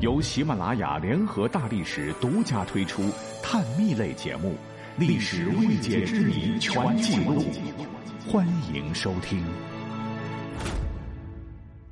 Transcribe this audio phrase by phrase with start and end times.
[0.00, 3.10] 由喜马拉雅联合大历史独家推出
[3.42, 4.50] 探秘类节目
[5.00, 7.42] 《历史未解之谜全记录》，
[8.30, 9.42] 欢迎收听。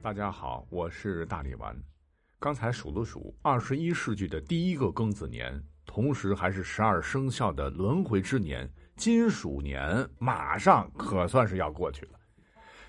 [0.03, 1.75] 大家好，我是大力丸。
[2.39, 12.19] 刚才数了数，二十一世纪的第一个庚子年，同时还是十二生肖的轮回之年金鼠年，马上可算是要过去了。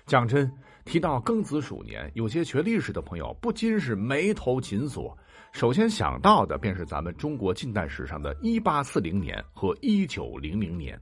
[0.06, 0.48] 讲真，
[0.84, 5.18] 提到庚子鼠年，有些学历史的朋友不禁是眉头紧锁。
[5.50, 11.00] 首先想到的便是咱们中国近代史上的1840年和1900年，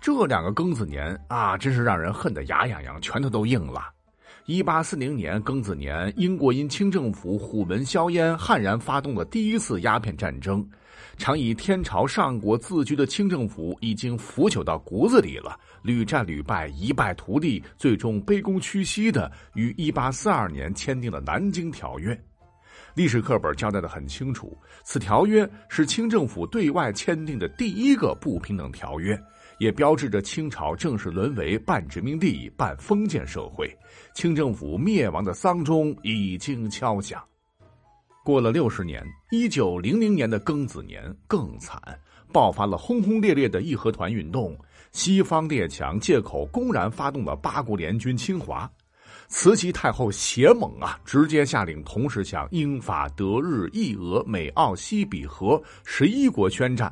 [0.00, 3.82] 这两个庚子年啊，真是让人恨得牙痒痒，拳头都硬了。
[4.46, 10.66] 一八四零年庚子年，英国因清政府虎门销烟，悍然发动了第一次鸦片战争。
[11.18, 22.14] 常以天朝上国自居的清政府已经腐朽到骨子里了，屡战屡败，一败涂地，最终卑躬屈膝的于一八四二年签订了《南京条约》。
[22.94, 29.20] 历史课本交代的很清楚，此条约是清政府对外签订的第一个不平等条约。
[29.60, 33.70] 也标志着清朝正式沦为半殖民地半封建社会，
[34.14, 37.22] 清政府灭亡的丧钟已经敲响。
[38.24, 41.78] 过了六十年，一九零零年的庚子年更惨，
[42.32, 44.58] 爆发了轰轰烈烈的义和团运动。
[44.92, 48.68] 西方列强借口公然发动了八国联军侵华，
[49.28, 56.90] 慈禧太后邪猛啊，直接下令同时向英法德日意俄美澳西比和十一国宣战。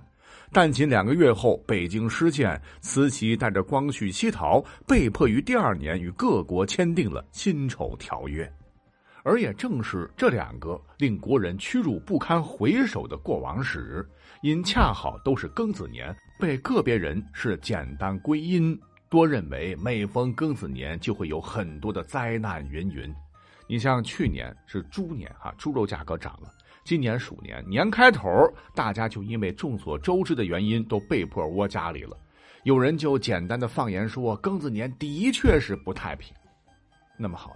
[0.52, 8.50] 但仅两个月后，北京失陷，慈禧带着光绪西逃，被迫于第二年与各国签订了辛丑条约。
[9.24, 14.08] 而也正是这两个令国人屈辱不堪回首的过往史，
[14.41, 18.78] 因恰好都是庚子年，被个别人是简单归因，
[19.10, 23.14] 多认为每逢庚子年就会有很多的灾难云云。
[23.66, 26.50] 你像去年是猪年哈，猪肉价格涨了。
[26.89, 32.17] 今年鼠年年开头，大家就因为众所周知的原因，都被迫窝家里了。
[32.62, 36.34] 有人就简单的放言说，庚子年的确是不太平。
[37.19, 37.54] 那么好，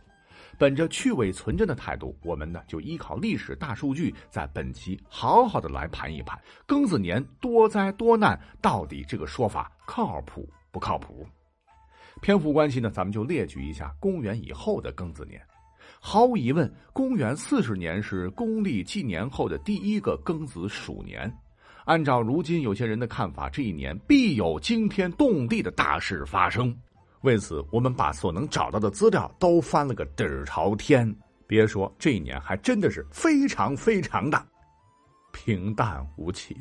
[0.58, 6.38] 本着去伪存真的态度，我们呢就依靠历史大数据，在本期好好的来盘一盘
[6.68, 11.26] 庚子年多灾多难，到底这个说法靠谱不靠谱？
[12.20, 15.40] 篇幅关系呢，咱们就列举一下公元以后的庚子年。
[16.04, 21.32] 毫无疑问，公元四十年是公历纪年后的第一个庚子鼠年。
[21.84, 26.76] 按照如今有些人的看法，这一年必有惊天动地的大事发生。
[27.20, 31.08] 为此，我们把所能找到的资料都翻了个底儿朝天。
[31.46, 34.44] 别说这一年，还真的是非常非常的
[35.32, 36.56] 平淡无奇。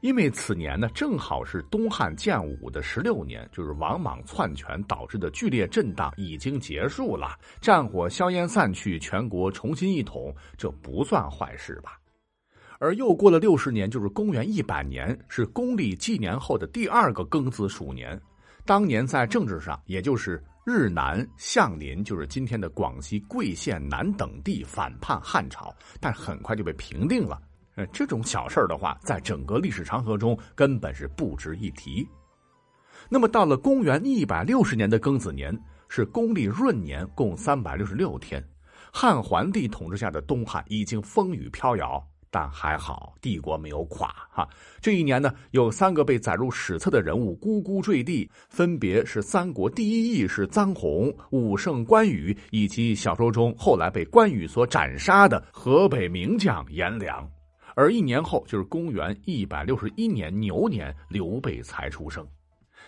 [0.00, 11.98] 因为此年呢，正好是东汉建武的十六年，就是王莽篡权导致的剧烈震荡已经结束了，战火硝烟散去，全国重新一统，这不算坏事吧？
[12.78, 18.20] 而又过了六十年，就是公元一百年，是公历纪年后的第二个庚子鼠年。
[18.66, 27.40] 当年在政治上，也就是日南、相邻，就是今天的广西桂县南等地反叛汉朝，但很快就被平定了。
[27.76, 32.06] 呃，这种小事儿的话，在整个历史长河中根本是不值一提。
[33.08, 35.56] 那么，到了公元一百六十年的庚子年，
[35.88, 38.42] 是公历闰年，共三百六十六天。
[38.90, 44.08] 汉桓帝统治下的东汉已经风雨飘摇，但还好帝国没有垮。
[44.30, 44.48] 哈，
[44.80, 57.30] 这一年呢，有三个被载入史册的人物咕咕坠地，分别是三国第一义士臧洪、武圣关羽，以及小说中后来被关羽所斩杀的河北名将颜良。
[57.76, 62.26] 而一年后，就是公元一百六十一年牛年，刘备才出生。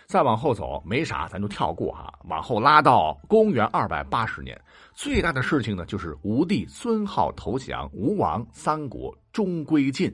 [0.07, 2.11] 再往后走，没啥，咱就跳过哈。
[2.25, 4.59] 往后拉到公元二百八十年，
[4.95, 10.11] 最大的事情呢，就是吴帝孙皓投降，吴王，三国终归晋。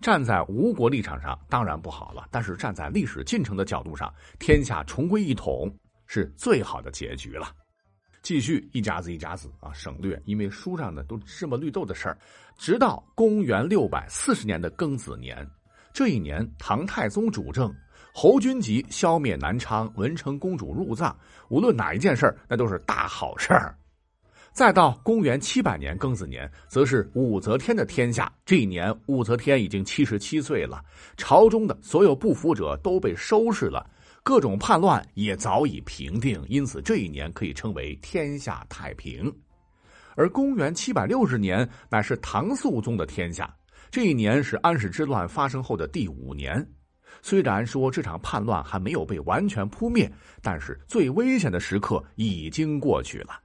[0.00, 5.72] 站在吴国立场上，当然不好了；但是站在历史进程的角度上，天下重归一统
[6.08, 7.46] 是最好的结局了。
[8.22, 12.16] 继续一家子一家子啊，省略，因为书上呢都芝麻绿豆的事儿。
[12.56, 15.44] 直到公元六百四十年的庚子年，
[15.92, 17.74] 这一年唐太宗主政，
[18.14, 21.16] 侯君集消灭南昌，文成公主入藏。
[21.48, 23.76] 无论哪一件事儿，那都是大好事儿。
[24.52, 28.30] 再到公元七百年庚子年，则是武则天的天下。
[28.44, 30.84] 这一年，武则天已经七十七岁了，
[31.16, 33.88] 朝中的所有不服者都被收拾了。
[34.24, 39.32] 各种叛乱也早已平定，因此这一年可以称为天下太平。
[40.14, 43.52] 而公元七百六十年乃是唐肃宗的天下，
[43.90, 46.64] 这一年是安史之乱发生后的第五年。
[47.20, 50.10] 虽然说这场叛乱还没有被完全扑灭，
[50.40, 53.40] 但是最危险的时刻已经过去了。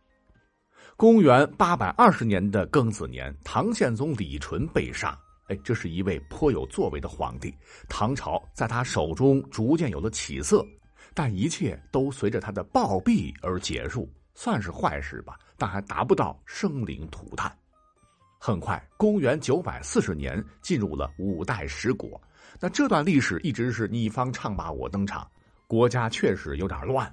[0.95, 5.17] 公元八百二十年的庚子年，唐宪宗李纯被杀。
[5.47, 7.53] 哎，这是一位颇有作为的皇帝，
[7.87, 10.65] 唐朝在他手中逐渐有了起色，
[11.13, 17.55] 但一切都随着他的暴毙而结束，算是坏事吧，但还达不到生灵涂炭。
[18.39, 22.21] 很快，公元九百四十年进入了五代十国，
[22.59, 25.25] 那这段历史一直是你方唱罢我登场，
[25.65, 27.09] 国家确实有点乱。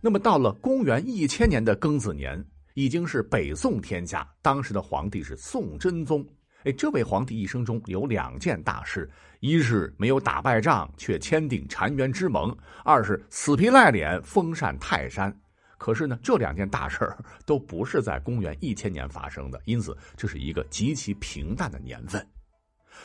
[0.00, 2.44] 那么到了公元一千年的庚子年，
[2.74, 6.26] 已经是北宋天下，当时的皇帝是宋真宗。
[6.64, 9.08] 哎，这位皇帝一生中有两件大事：
[9.40, 12.50] 一是没有打败仗，却签订澶渊之盟；
[12.84, 15.34] 二是死皮赖脸封禅泰山。
[15.78, 17.10] 可是呢，这两件大事
[17.46, 22.22] 都不是在公元一千年发生的，因此这是一个极其平淡的年份。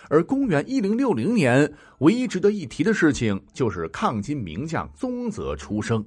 [0.09, 6.05] 而公元一零六零年，唯一值得一提的事情就是抗金名将宗泽出生。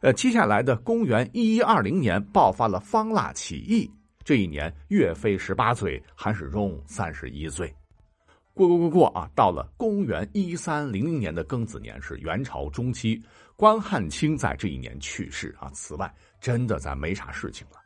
[0.00, 3.90] 呃，接下来的公元一一二零年爆发了方腊起义。
[4.30, 7.74] 这一年，岳飞十八岁，韩世忠三十一岁。
[8.54, 9.28] 过过过过啊！
[9.34, 13.20] 到了公元一三零零年的庚子年，是元朝中期，
[13.56, 15.68] 关汉卿在这一年去世啊。
[15.74, 17.80] 此外，真的咱没啥事情了。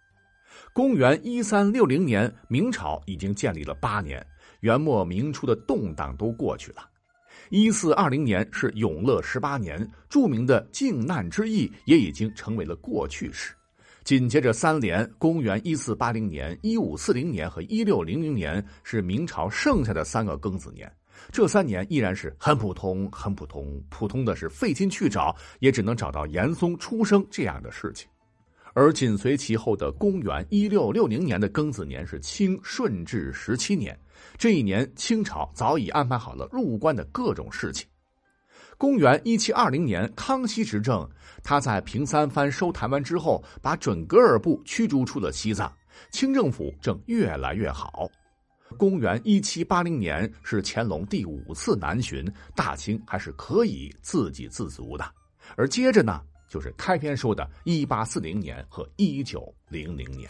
[0.74, 4.22] 公元一三六零年，明朝已经建立了八年，
[4.60, 6.86] 元末明初的动荡都过去了。
[7.48, 13.54] 一四二零年是永乐十八年，著名的靖难之役也已经成为了过去式。
[14.04, 20.92] 紧接着三连，公元一四八零年、一五四零年和一六零零年是明朝剩下的三个庚子年，
[21.32, 28.06] 这三年依然是很普通、很普通，普通的是费劲去找，也只能找到严嵩出生这样的事情。
[28.74, 33.98] 而紧随其后的公元一六六零年的庚子年是清顺治十七年，
[34.36, 37.88] 这一年清朝早已安排好了入关的各种事情。
[38.84, 41.08] 公元一七二零年，康熙执政，
[41.42, 45.74] 他在平三藩收台湾之后，把准噶尔部驱逐出了西藏，
[46.10, 48.06] 清政府正越来越好。
[48.76, 55.12] 公元一七八零年是乾隆第五次南巡，大清还是可以自给自足的。
[55.56, 60.28] 而接着呢，就是开篇说的一八四零年和一九零零年。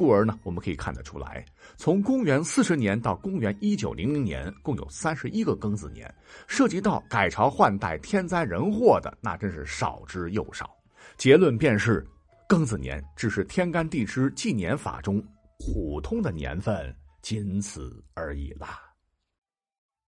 [0.00, 1.44] 故而呢，我们可以看得出来，
[1.76, 6.10] 从公元四十年到公元一九零零年，共有三十一个庚子年，
[6.46, 10.74] 涉及到改朝换代、天灾人祸的，那真是少之又少。
[11.18, 12.02] 结论便是，
[12.48, 15.22] 庚子年只是天干地支纪年法中
[15.58, 18.89] 普通的年份，仅此而已啦。